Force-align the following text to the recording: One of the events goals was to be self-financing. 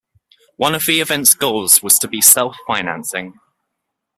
One 0.57 0.73
of 0.73 0.87
the 0.87 0.99
events 0.99 1.35
goals 1.35 1.83
was 1.83 1.99
to 1.99 2.07
be 2.07 2.21
self-financing. 2.21 3.39